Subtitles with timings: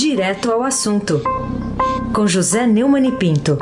[0.00, 1.14] Direto ao assunto,
[2.14, 3.58] com José Neumann e Pinto.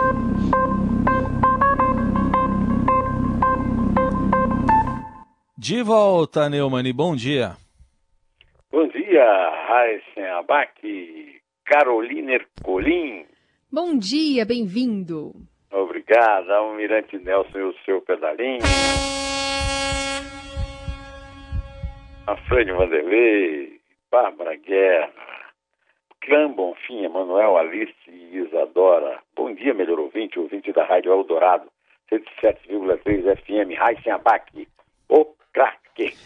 [5.57, 7.57] De volta, Neumann, bom dia.
[8.71, 9.25] Bom dia,
[9.67, 13.25] Raíssen Abac, Carolina Ercolim.
[13.73, 15.33] Bom dia, bem-vindo.
[15.73, 18.61] Obrigado, Almirante Nelson e o seu pedalinho.
[22.27, 25.26] Afrânio Vanderlei, Bárbara Guerra,
[26.27, 29.21] Clã Bonfim, Emanuel Alice e Isadora.
[29.37, 31.69] Bom dia, melhor ouvinte, ouvinte da Rádio Eldorado,
[32.13, 34.67] 107,3 FM, Raíssen Abac,
[35.09, 36.17] o craque.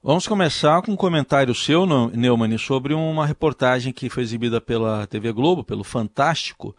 [0.00, 1.84] Vamos começar com um comentário seu,
[2.14, 6.72] Neumann, sobre uma reportagem que foi exibida pela TV Globo, pelo Fantástico.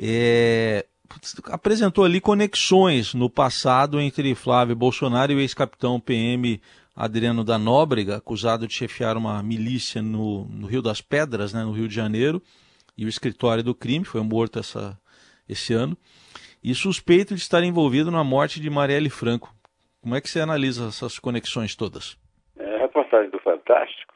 [0.00, 0.86] É,
[1.50, 6.58] apresentou ali conexões no passado entre Flávio Bolsonaro e o ex-capitão PM
[6.96, 11.72] Adriano da Nóbrega, acusado de chefiar uma milícia no, no, Rio das Pedras, né, no
[11.72, 12.40] Rio de Janeiro,
[12.96, 14.96] e o escritório do crime, foi morto essa,
[15.48, 15.96] esse ano,
[16.62, 19.52] e suspeito de estar envolvido na morte de Marielle Franco.
[20.00, 22.16] Como é que você analisa essas conexões todas?
[22.56, 24.14] É, a reportagem do Fantástico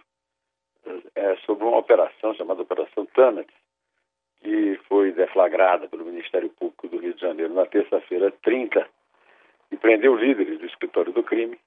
[1.16, 3.54] é sobre uma operação chamada Operação Tânates,
[4.40, 8.86] que foi deflagrada pelo Ministério Público do Rio de Janeiro na terça-feira 30
[9.72, 11.58] e prendeu líderes do escritório do crime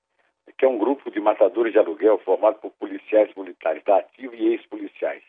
[0.62, 4.50] que é um grupo de matadores de aluguel formado por policiais militares da ativa e
[4.50, 5.23] ex-policiais.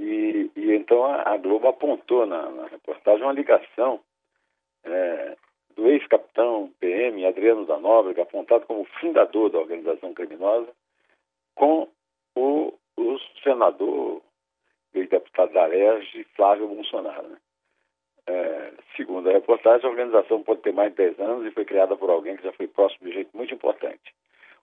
[0.00, 4.00] E, e, então a, Globo apontou na, na reportagem uma ligação
[4.84, 5.36] é,
[5.76, 10.72] do ex-capitão PM Adriano da Nóbrega, apontado como fundador da organização criminosa,
[11.54, 11.86] com
[12.34, 14.22] o, o senador
[14.94, 17.28] e deputado da LERJ, Flávio Bolsonaro.
[17.28, 17.36] Né?
[18.28, 21.94] É, segundo a reportagem, a organização pode ter mais de 10 anos e foi criada
[21.98, 24.14] por alguém que já foi próximo de jeito muito importante.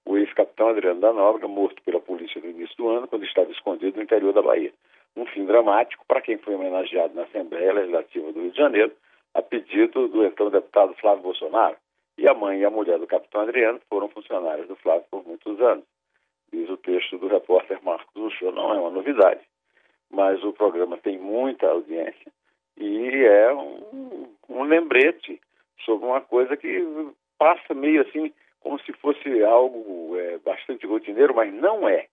[0.09, 3.97] O ex-capitão Adriano da Nóbrega, morto pela polícia no início do ano, quando estava escondido
[3.97, 4.73] no interior da Bahia.
[5.15, 8.91] Um fim dramático para quem foi homenageado na Assembleia Legislativa do Rio de Janeiro,
[9.35, 11.77] a pedido do então deputado Flávio Bolsonaro.
[12.17, 15.61] E a mãe e a mulher do capitão Adriano foram funcionários do Flávio por muitos
[15.61, 15.85] anos.
[16.51, 19.41] Diz o texto do repórter Marcos Uchoa, não é uma novidade,
[20.09, 22.31] mas o programa tem muita audiência
[22.75, 25.39] e é um, um lembrete
[25.85, 26.83] sobre uma coisa que
[27.37, 32.07] passa meio assim como se fosse algo é, bastante rotineiro, mas não é.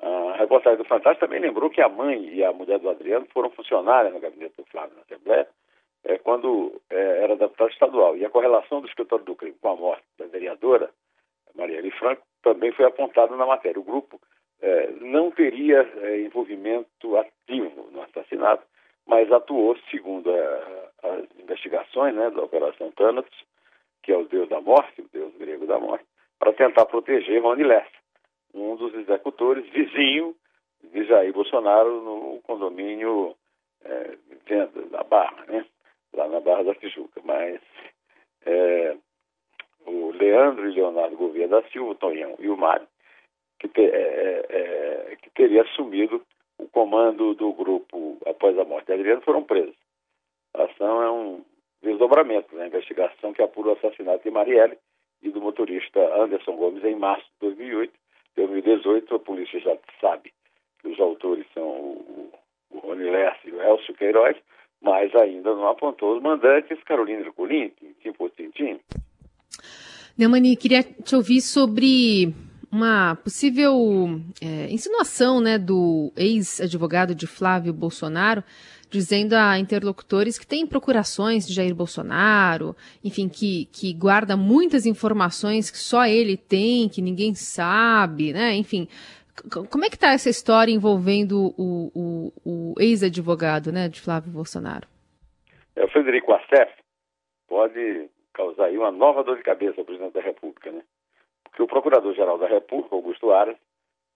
[0.00, 3.50] A reportagem do Fantástico também lembrou que a mãe e a mulher do Adriano foram
[3.50, 5.46] funcionárias no gabinete do Flávio na Assembleia
[6.04, 8.16] é, quando é, era deputado estadual.
[8.16, 10.90] E a correlação do escritório do crime com a morte da vereadora
[11.54, 13.78] Marielle Franco também foi apontada na matéria.
[13.78, 14.20] O grupo
[14.60, 18.64] é, não teria é, envolvimento ativo no assassinato,
[19.06, 23.44] mas atuou, segundo a, as investigações né, da Operação Thanatos,
[24.02, 26.04] que é o deus da morte, o deus grego da morte,
[26.38, 27.90] para tentar proteger Rony Lessa,
[28.54, 30.34] um dos executores, vizinho
[30.82, 33.34] de Jair Bolsonaro no condomínio
[33.84, 35.64] é, Venda da Barra, né?
[36.12, 37.20] lá na Barra da Tijuca.
[37.24, 37.60] Mas
[38.44, 38.96] é,
[39.86, 42.86] o Leandro e Leonardo Gouveia da Silva, o Tonhão e o Mário,
[43.58, 46.22] que, te, é, é, que teria assumido
[46.58, 49.76] o comando do grupo após a morte de Adriano, foram presos.
[50.54, 51.44] A ação é um
[51.82, 54.78] desdobramento na investigação que apura o assassinato de Marielle
[55.22, 57.92] e do motorista Anderson Gomes em março de 2008.
[58.36, 60.32] Em 2018, a polícia já sabe
[60.80, 62.32] que os autores são o,
[62.70, 64.36] o Rony Lessa e o Elcio Queiroz,
[64.80, 68.80] mas ainda não apontou os mandantes Carolina Ercolim, Tintim por Tintim.
[70.18, 72.34] Neumani, queria te ouvir sobre
[72.72, 73.74] uma possível
[74.40, 78.42] é, insinuação né, do ex-advogado de Flávio Bolsonaro
[78.88, 85.70] dizendo a interlocutores que tem procurações de Jair Bolsonaro, enfim, que, que guarda muitas informações
[85.70, 88.54] que só ele tem, que ninguém sabe, né?
[88.54, 88.86] Enfim,
[89.70, 94.86] como é que está essa história envolvendo o, o, o ex-advogado né, de Flávio Bolsonaro?
[95.74, 96.70] É, o Frederico Assef
[97.48, 100.82] pode causar aí uma nova dor de cabeça ao presidente da República, né?
[101.52, 103.58] Porque o Procurador-Geral da República, Augusto Aras,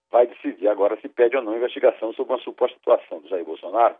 [0.09, 3.95] vai decidir agora se pede ou não investigação sobre uma suposta atuação do Jair Bolsonaro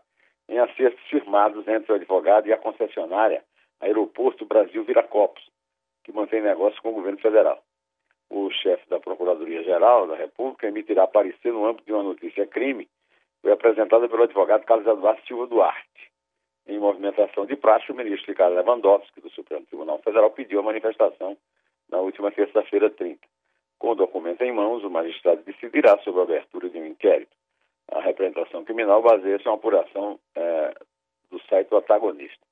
[0.48, 3.44] em acertos firmados entre o advogado e a concessionária
[3.80, 5.48] Aeroporto Brasil Viracopos,
[6.02, 7.62] que mantém negócio com o governo federal.
[8.28, 12.88] O chefe da Procuradoria-Geral da República emitirá parecer no âmbito de uma notícia crime
[13.40, 16.10] foi apresentada pelo advogado Carlos Eduardo Silva Duarte.
[16.66, 21.36] Em movimentação de praxe, o ministro Ricardo Lewandowski, do Supremo Tribunal Federal, pediu a manifestação
[21.90, 23.20] na última terça-feira 30.
[23.78, 27.38] Com o documento em mãos, o magistrado decidirá sobre a abertura de um inquérito
[27.90, 30.74] a representação criminal baseia-se em uma apuração é,
[31.30, 32.44] do site do Antagonista,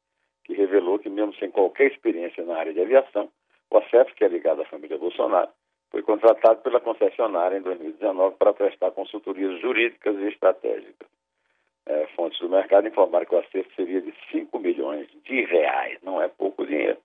[0.44, 3.31] que revelou que, mesmo sem qualquer experiência na área de aviação,
[3.71, 5.50] o ACEF, que é ligado à família Bolsonaro,
[5.91, 11.09] foi contratado pela concessionária em 2019 para prestar consultorias jurídicas e estratégicas.
[11.87, 16.21] é, fontes do mercado informaram que o acerto seria de 5 milhões de reais, não
[16.21, 16.99] é pouco dinheiro.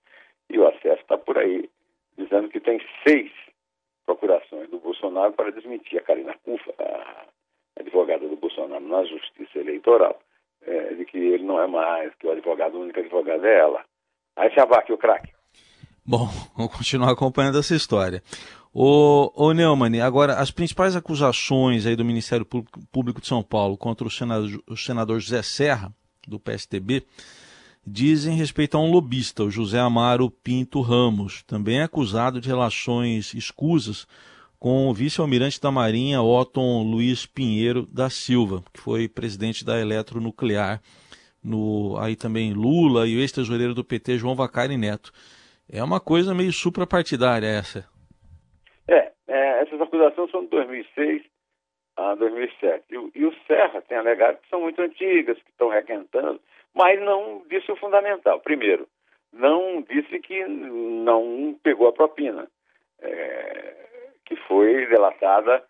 [0.50, 1.70] E o acesso está por aí,
[2.32, 3.30] dizendo que tem seis
[4.06, 7.26] procurações do Bolsonaro para desmentir a Karina Cufa, a
[7.78, 10.18] advogada do Bolsonaro na Justiça Eleitoral,
[10.62, 13.84] é, de que ele não é mais, que o advogado, o único advogado é ela.
[14.36, 15.30] Aí se abaque o craque.
[16.04, 16.26] Bom,
[16.56, 18.22] vamos continuar acompanhando essa história.
[18.74, 24.06] O, o Neumann, agora, as principais acusações aí do Ministério Público de São Paulo contra
[24.06, 25.92] o senador, o senador José Serra,
[26.26, 27.04] do PSTB,
[27.86, 34.06] dizem respeito a um lobista, o José Amaro Pinto Ramos, também acusado de relações escusas
[34.58, 40.80] com o vice-almirante da Marinha, Otton Luiz Pinheiro da Silva, que foi presidente da Eletronuclear,
[41.42, 45.12] no, aí também Lula e o ex-tesoureiro do PT, João Vacari Neto.
[45.68, 47.84] É uma coisa meio suprapartidária essa.
[48.86, 51.22] É, é essas acusações são de 2006
[51.96, 52.84] a 2007.
[52.88, 56.40] E, e o Serra tem alegado que são muito antigas, que estão requentando,
[56.74, 58.40] mas não disse o fundamental.
[58.40, 58.88] Primeiro,
[59.32, 62.48] não disse que não pegou a propina.
[63.00, 63.82] É,
[64.24, 65.62] que foi delatada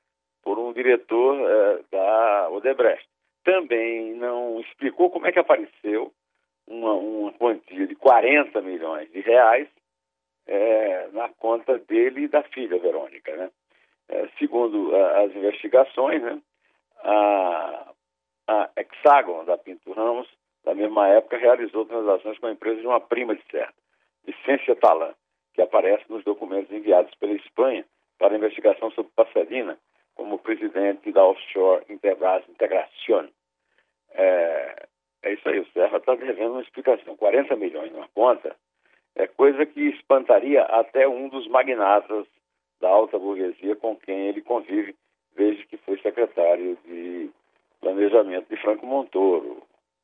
[0.43, 3.07] por um diretor uh, da Odebrecht.
[3.45, 6.13] Também não explicou como é que apareceu
[6.67, 9.69] uma, uma quantia de 40 milhões de reais
[10.47, 13.35] é, na conta dele e da filha, Verônica.
[13.35, 13.51] Né?
[14.09, 16.41] É, segundo a, as investigações, né,
[17.03, 17.93] a,
[18.47, 20.29] a Hexagon da Pinto Ramos,
[20.65, 23.75] na mesma época, realizou transações com a empresa de uma prima de certo,
[24.25, 25.15] Vicência Talan,
[25.55, 27.85] que aparece nos documentos enviados pela Espanha
[28.19, 29.79] para a investigação sobre Pasadena
[30.15, 33.29] como presidente da Offshore Interbras Integración.
[34.15, 34.87] É,
[35.23, 37.17] é isso aí, o Serra está devendo uma explicação.
[37.17, 38.55] 40 milhões numa conta
[39.15, 42.27] é coisa que espantaria até um dos magnatas
[42.81, 44.95] da alta burguesia com quem ele convive
[45.37, 47.31] desde que foi secretário de
[47.81, 49.63] planejamento de Franco Montoro,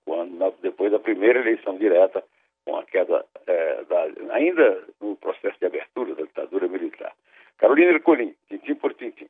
[0.09, 2.25] quando, depois da primeira eleição direta,
[2.65, 7.13] com a queda, é, da, ainda no processo de abertura da ditadura militar.
[7.59, 9.27] Carolina Ercolim, tintim por tintim.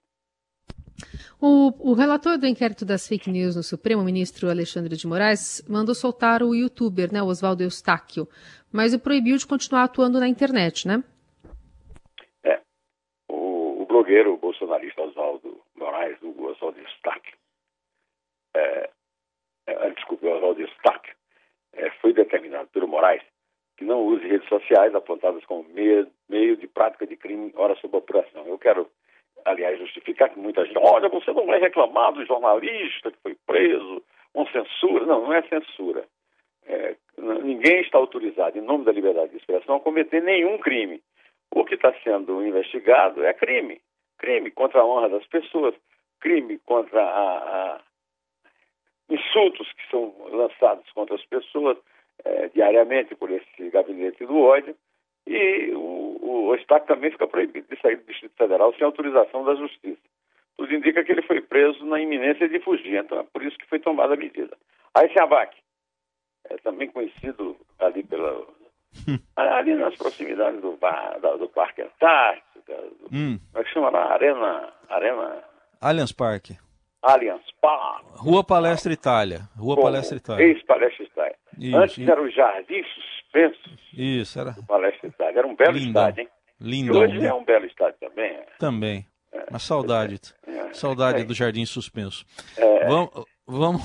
[1.40, 5.64] O, o, relator do inquérito das fake news no Supremo, o ministro Alexandre de Moraes,
[5.68, 8.28] mandou soltar o youtuber, né, Oswaldo Eustáquio,
[8.72, 11.02] mas o proibiu de continuar atuando na internet, né?
[12.44, 12.60] É.
[13.28, 17.36] O, o blogueiro bolsonarista Oswaldo Moraes, o Oswaldo Eustáquio,
[18.56, 18.90] é,
[19.94, 21.14] desculpe, Oswaldo Eustáquio,
[21.72, 23.22] é, foi determinado pelo Moraes
[23.78, 27.96] que não use redes sociais apontadas como meio, meio de prática de crime, hora sob
[27.96, 28.44] apuração.
[28.44, 28.90] Eu quero,
[29.44, 34.02] aliás, justificar que muita gente, olha, você não vai reclamar do jornalista que foi preso,
[34.32, 35.06] com censura.
[35.06, 36.04] Não, não é censura.
[36.66, 41.00] É, ninguém está autorizado, em nome da liberdade de expressão, a cometer nenhum crime.
[41.52, 43.80] O que está sendo investigado é crime.
[44.18, 45.72] Crime contra a honra das pessoas,
[46.20, 47.80] crime contra a
[49.08, 51.78] insultos que são lançados contra as pessoas,
[52.24, 54.74] é, diariamente por esse gabinete do ódio,
[55.26, 56.56] e o, o
[56.86, 60.00] também fica proibido de sair do Distrito Federal sem autorização da Justiça.
[60.56, 63.68] Tudo indica que ele foi preso na iminência de fugir, então é por isso que
[63.68, 64.56] foi tomada a medida.
[64.94, 65.56] Aí se abaque,
[66.50, 68.44] é também conhecido ali pela
[69.36, 70.78] ali nas proximidades do,
[71.38, 73.38] do Parque Antártico, do, hum.
[73.52, 74.12] como é que chama lá?
[74.12, 75.44] Arena, Arena...
[75.80, 76.58] Allianz Parque.
[77.02, 78.06] Allianz Parque.
[78.16, 79.48] Rua Palestra Itália.
[79.56, 80.46] Rua Como Palestra Itália.
[80.46, 81.36] Ex-Palestra Itália.
[81.58, 83.70] Isso, Antes era o Jardim Suspenso.
[83.92, 84.54] Isso, era.
[84.66, 85.38] Palestra Itália.
[85.38, 86.02] Era um belo Lindão.
[86.02, 86.28] estádio, hein?
[86.60, 86.94] Lindo.
[86.94, 88.30] E hoje é um belo estádio também.
[88.30, 88.46] É.
[88.58, 89.06] Também.
[89.32, 89.44] É.
[89.50, 90.20] Uma saudade.
[90.46, 90.72] É.
[90.72, 92.24] Saudade do Jardim Suspenso.
[92.56, 92.86] É.
[92.86, 93.10] Vamos.
[93.46, 93.82] vamos...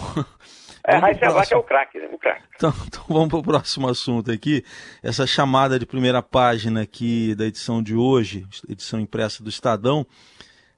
[0.85, 2.09] É, Heisenberg é o craque, né?
[2.11, 2.43] O craque.
[2.55, 4.63] Então, então vamos para o próximo assunto aqui.
[5.03, 10.05] Essa chamada de primeira página aqui da edição de hoje, edição impressa do Estadão.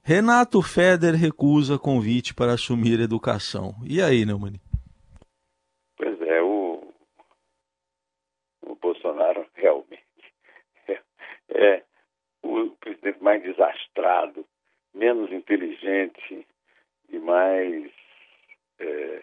[0.08, 3.74] Renato Feder recusa convite para assumir educação.
[3.84, 4.54] E aí, Neumann?
[5.96, 6.94] Pois é, o,
[8.62, 10.06] o Bolsonaro realmente
[10.86, 11.02] é,
[11.48, 11.82] é
[12.40, 14.46] o presidente mais desastrado,
[14.94, 16.46] menos inteligente
[17.08, 17.90] e mais
[18.78, 19.22] é,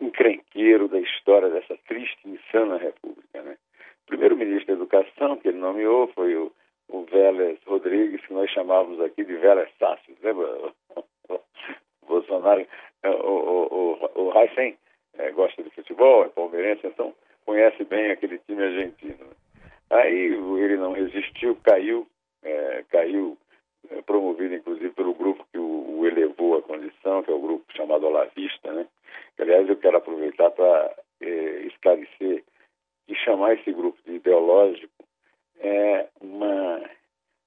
[0.00, 3.42] encrenqueiro da história dessa triste e insana república.
[3.42, 3.56] Né?
[4.02, 6.52] O primeiro-ministro da Educação que ele nomeou foi o
[6.88, 10.72] o Vélez Rodrigues, que nós chamávamos aqui de Vélez Sácio, lembra?
[12.06, 12.66] Bolsonaro,
[13.02, 14.32] é, o, o, o, o
[15.18, 17.14] é, gosta de futebol, é palmeirense, então
[17.44, 19.26] conhece bem aquele time argentino.
[19.90, 22.06] Aí ele não resistiu, caiu,
[22.42, 23.36] é, caiu,
[23.90, 27.64] é, promovido inclusive pelo grupo que o, o, elevou à condição, que é o grupo
[27.74, 28.86] chamado Olavista, né?
[29.38, 31.26] Aliás, eu quero aproveitar para é,
[31.66, 32.44] esclarecer
[33.06, 34.97] e chamar esse grupo de ideológico
[35.60, 36.82] é uma,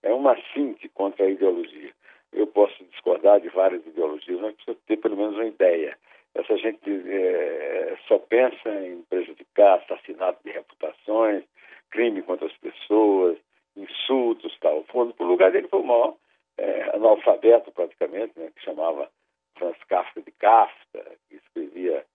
[0.04, 1.92] é uma síntese contra a ideologia.
[2.32, 5.98] Eu posso discordar de várias ideologias, mas precisa ter pelo menos uma ideia.
[6.34, 11.44] essa gente é, só pensa em prejudicar, assassinato de reputações,
[11.90, 13.38] crime contra as pessoas,
[13.76, 14.84] insultos tal.
[14.86, 16.16] Fundo, o lugar dele foi o maior
[16.58, 19.10] é, analfabeto praticamente, né, que chamava
[19.58, 22.06] Franz Kafka de Kafka, que escrevia,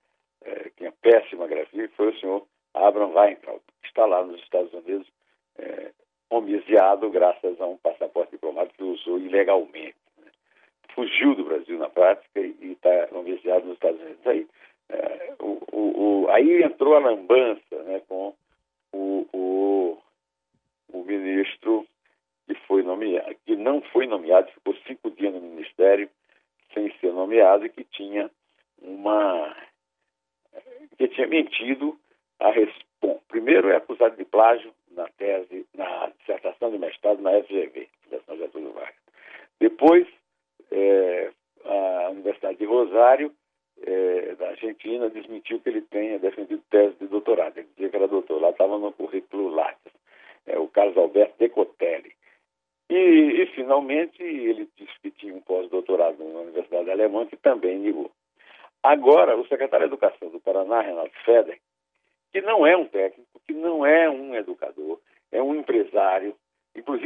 [0.45, 4.73] é, tinha péssima grafia, foi o senhor Abraham Weintraub, que está lá nos Estados
[6.77, 9.97] homiziado graças a um passaporte diplomático que usou ilegalmente.
[10.19, 10.31] Né.
[10.95, 14.27] Fugiu do Brasil na prática e está homiziado nos Estados Unidos.
[14.27, 14.47] Aí,
[14.91, 18.35] é, o, o, o, aí entrou a lambança né, com
[18.93, 19.99] o, o,
[20.93, 21.87] o ministro
[22.47, 26.09] que foi nomeado, que não foi nomeado, ficou cinco dias no ministério
[26.75, 28.31] sem ser nomeado e que tinha
[28.83, 29.57] uma
[30.99, 31.99] que tinha mentido
[32.39, 32.87] a resposta.
[33.29, 35.56] Primeiro é acusado de plágio na tese,
[37.07, 38.95] mestrado na FGV, Fundação Getúlio Vargas.
[39.61, 40.07] Depois,
[40.71, 41.31] é,
[41.65, 43.33] a Universidade de Rosário,
[43.83, 47.57] é, da Argentina, desmentiu que ele tenha defendido tese de doutorado.
[47.57, 49.93] Ele dizia que era doutor, lá estava no currículo Lattes.
[50.47, 52.13] É, o Carlos Alberto Decotelli.
[52.89, 58.11] E, e, finalmente, ele disse que tinha um pós-doutorado na Universidade Alemã, que também negou.
[58.83, 61.59] Agora, o secretário de Educação do Paraná, Renato Feder,
[62.33, 65.01] que não é um técnico, que não é um educador,
[65.33, 66.36] é um empresário,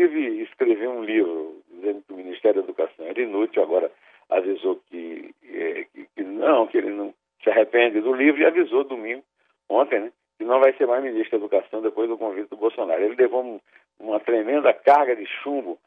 [0.05, 3.91] inclusive um livro dizendo que o Ministério da Educação era inútil, agora
[4.29, 8.85] avisou que, é, que, que não, que ele não se arrepende do livro e avisou
[8.85, 9.23] domingo,
[9.69, 13.03] ontem, né, que não vai ser mais ministro da Educação depois do convite do Bolsonaro.
[13.03, 13.61] Ele levou um,
[13.99, 15.79] uma tremenda carga de chumbo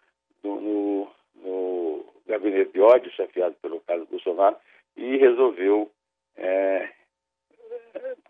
[0.43, 4.55] no, no, no, gabinete de ódio chefiado pelo Carlos Bolsonaro
[4.95, 5.89] e resolveu
[6.37, 6.89] é,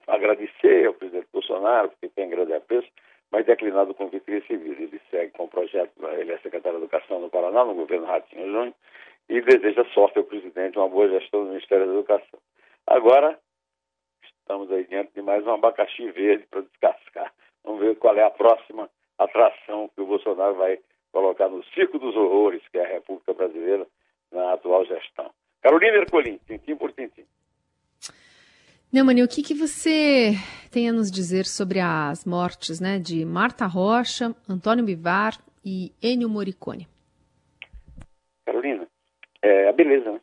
[0.07, 2.87] agradecer ao presidente Bolsonaro, porque tem grande apreço,
[3.33, 4.79] mas declinado o convite recebido.
[4.79, 8.45] Ele segue com o projeto, ele é secretário de Educação no Paraná, no governo Ratinho
[8.45, 8.73] Júnior,
[9.27, 12.39] e deseja sorte ao presidente, uma boa gestão do Ministério da Educação.
[12.85, 13.39] Agora,
[14.23, 17.33] estamos aí diante de mais um abacaxi verde para descascar.
[17.63, 18.87] Vamos ver qual é a próxima
[19.17, 20.77] atração que o Bolsonaro vai
[21.11, 23.87] colocar no circo dos horrores, que é a República Brasileira,
[24.31, 25.31] na atual gestão.
[25.59, 27.25] Carolina Ercolim, tintim por tintim.
[28.93, 30.33] Neumani, o que, que você
[30.71, 35.33] tem a nos dizer sobre as mortes né, de Marta Rocha, Antônio Bivar
[35.65, 36.87] e Ennio Morricone?
[38.45, 38.87] Carolina,
[39.41, 40.21] é a beleza, né?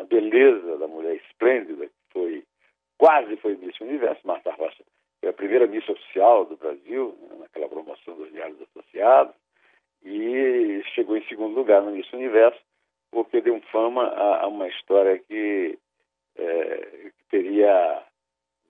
[0.00, 2.44] A beleza da mulher esplêndida que foi,
[2.96, 4.82] quase foi Miss Universo, Marta Rocha
[5.20, 9.34] foi a primeira missa oficial do Brasil, né, naquela promoção dos diários associados,
[10.02, 12.58] e chegou em segundo lugar no Miss Universo,
[13.10, 15.78] porque deu fama a, a uma história que,
[16.40, 18.02] é, que teria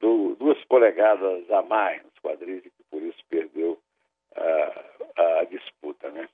[0.00, 3.78] do, duas polegadas a mais nos quadris e que por isso perdeu
[4.36, 6.10] a, a disputa.
[6.10, 6.28] Né?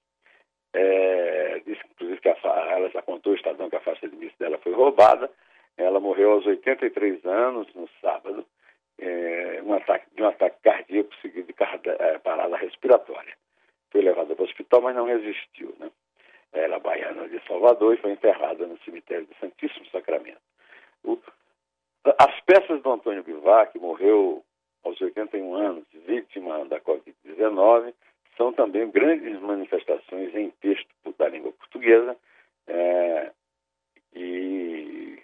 [0.72, 2.36] É, disse, inclusive, que a,
[2.70, 5.30] ela já contou o Estadão que a faixa de Miss dela foi roubada.
[5.76, 8.46] Ela morreu aos 83 anos, no sábado,
[8.98, 11.54] é, um ataque, de um ataque cardíaco seguido de
[11.98, 13.34] é, parada respiratória.
[13.90, 15.74] Foi levada para o hospital, mas não resistiu.
[15.78, 15.90] Né?
[16.52, 20.40] Era baiana de Salvador e foi enterrada no cemitério do Santíssimo Sacramento.
[21.04, 21.18] O,
[22.18, 24.44] as peças do Antônio Bivar, que morreu
[24.84, 27.92] aos 81 anos, vítima da Covid-19,
[28.36, 32.16] são também grandes manifestações em texto da língua portuguesa
[32.68, 33.32] é,
[34.14, 35.18] e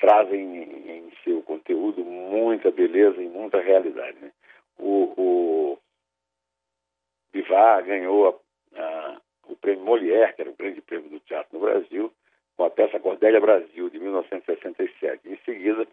[0.00, 4.18] trazem em seu conteúdo muita beleza e muita realidade.
[4.20, 4.32] Né?
[4.78, 5.78] O, o
[7.32, 8.42] Bivar ganhou
[8.74, 12.12] a, a, o prêmio Molière, que era o grande prêmio do teatro no Brasil,
[12.56, 15.28] com a peça Cordélia Brasil, de 1967.
[15.28, 15.86] Em seguida,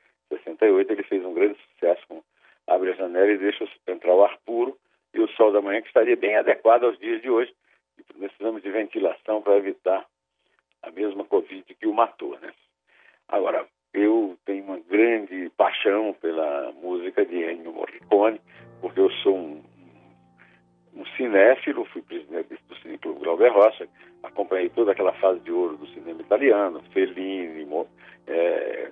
[0.59, 2.21] 68, ele fez um grande sucesso com
[2.67, 4.77] Abre a Janela e Deixa Entrar o Ar Puro
[5.13, 7.53] e o Sol da Manhã, que estaria bem adequado aos dias de hoje.
[7.97, 10.05] E precisamos de ventilação para evitar
[10.83, 12.37] a mesma Covid que o matou.
[12.39, 12.53] Né?
[13.27, 18.39] Agora, eu tenho uma grande paixão pela música de Ennio Morricone,
[18.81, 19.63] porque eu sou um,
[20.93, 23.87] um cinéfilo, fui presidente do Cineclube Glauber Rocha,
[24.21, 27.67] acompanhei toda aquela fase de ouro do cinema italiano, Fellini,
[28.27, 28.91] é,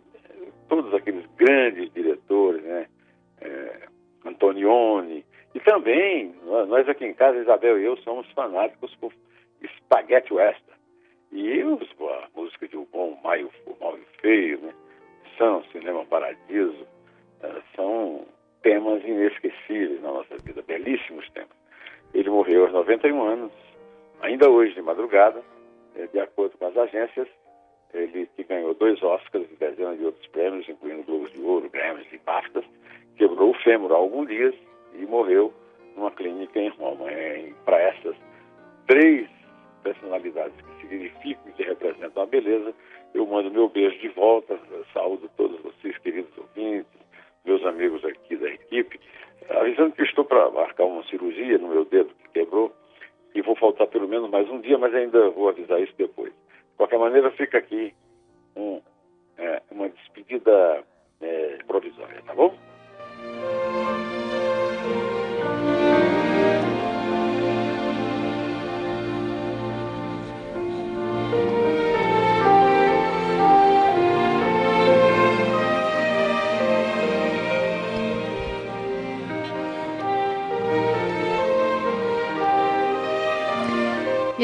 [0.88, 2.88] todos aqueles grandes diretores, né?
[3.41, 3.88] É,
[4.25, 9.13] Antonioni, e também, nós aqui em casa, Isabel e eu, somos fanáticos por
[9.77, 10.77] Spaghetti Western.
[11.32, 14.74] E os, a música de O Bom, Maio, o Mal e Feio, né?
[15.38, 16.84] São, Cinema Paradiso,
[17.44, 18.25] uh, são
[18.63, 21.50] temas inesquecíveis na nossa vida, belíssimos temas.
[22.13, 23.51] Ele morreu aos 91 anos,
[24.22, 25.44] ainda hoje de madrugada,
[25.96, 27.27] eh, de acordo com as agências,
[27.94, 32.08] ele que ganhou dois Oscars e dezenas de outros prêmios, incluindo Globos de Ouro, Grammys
[32.12, 32.65] e BAFTAs,
[33.17, 34.56] quebrou o fêmur há alguns dias
[34.94, 35.53] e morreu
[35.96, 37.10] numa clínica em Roma.
[37.10, 38.15] É, Para essas
[38.88, 39.27] três
[39.84, 42.74] personalidades que significam e que representam a beleza,
[43.13, 44.60] eu mando meu beijo de volta,
[44.94, 45.77] saúdo todos vocês.
[47.58, 49.00] meus amigos aqui da equipe,
[49.50, 52.72] avisando que estou para marcar uma cirurgia no meu dedo que quebrou
[53.34, 56.32] e vou faltar pelo menos mais um dia, mas ainda vou avisar isso depois.
[56.77, 57.93] Qualquer maneira, fica aqui
[58.55, 58.81] um,
[59.38, 60.84] é, uma despedida
[61.22, 62.55] é, provisória, tá bom?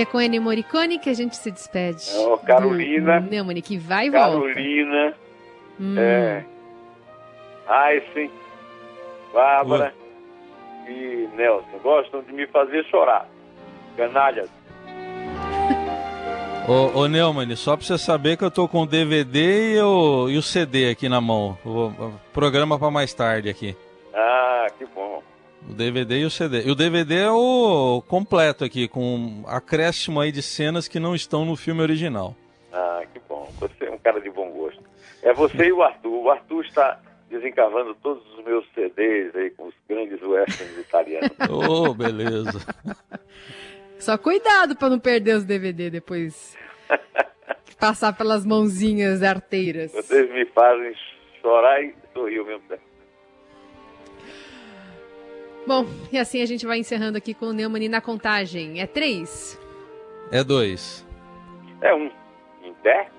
[0.03, 2.05] É com Ennio Morricone que a gente se despede.
[2.17, 3.19] Oh, Carolina.
[3.19, 4.31] Do Neumann, que vai e volta.
[4.31, 5.13] Carolina.
[5.79, 5.95] Hum.
[5.97, 6.45] É.
[7.67, 8.29] Aysen,
[9.33, 9.93] Bárbara
[10.87, 13.27] e Nelson gostam de me fazer chorar.
[13.97, 14.49] Canalhas.
[16.67, 20.29] Ô, ô Neumann, só pra você saber que eu tô com o DVD e o,
[20.29, 21.57] e o CD aqui na mão.
[21.65, 23.75] O, o programa pra mais tarde aqui.
[24.13, 25.12] Ah, que bom.
[25.69, 26.63] O DVD e o CD.
[26.65, 31.45] E o DVD é o completo aqui, com acréscimo aí de cenas que não estão
[31.45, 32.35] no filme original.
[32.71, 33.51] Ah, que bom.
[33.59, 34.83] Você é um cara de bom gosto.
[35.21, 36.23] É você e o Arthur.
[36.23, 41.31] O Arthur está desencavando todos os meus CDs aí com os grandes westerns italianos.
[41.49, 42.59] Oh, beleza.
[43.97, 46.57] Só cuidado para não perder os DVD depois.
[47.79, 49.91] Passar pelas mãozinhas arteiras.
[49.91, 50.93] Vocês me fazem
[51.41, 52.92] chorar e sorrir ao mesmo tempo.
[55.65, 58.81] Bom, e assim a gente vai encerrando aqui com o Neumann na contagem.
[58.81, 59.59] É três?
[60.31, 61.05] É dois.
[61.81, 62.11] É um.
[62.63, 63.09] Em pé?